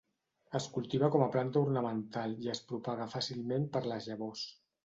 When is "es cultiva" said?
0.59-1.09